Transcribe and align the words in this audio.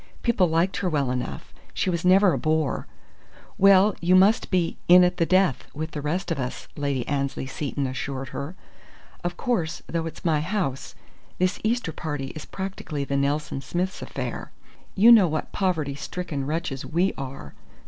People 0.23 0.47
liked 0.49 0.77
her 0.77 0.89
well 0.89 1.11
enough: 1.11 1.53
she 1.75 1.91
was 1.91 2.03
never 2.03 2.33
a 2.33 2.37
bore. 2.39 2.87
"Well, 3.59 3.95
you 4.01 4.15
must 4.15 4.49
be 4.49 4.79
'in 4.87 5.03
at 5.03 5.17
the 5.17 5.27
death,' 5.27 5.67
with 5.75 5.91
the 5.91 6.01
rest 6.01 6.31
of 6.31 6.39
us," 6.39 6.67
Lady 6.75 7.07
Annesley 7.07 7.45
Seton 7.45 7.85
assured 7.85 8.29
her. 8.29 8.55
"Of 9.23 9.37
course, 9.37 9.83
though 9.85 10.07
it's 10.07 10.25
my 10.25 10.39
house, 10.41 10.95
this 11.37 11.59
Easter 11.63 11.91
party 11.91 12.29
is 12.29 12.45
practically 12.45 13.03
the 13.03 13.15
Nelson 13.15 13.61
Smiths' 13.61 14.01
affair. 14.01 14.51
You 14.95 15.11
know 15.11 15.27
what 15.27 15.51
poverty 15.51 15.93
stricken 15.93 16.47
wretches 16.47 16.83
we 16.83 17.13
are! 17.15 17.53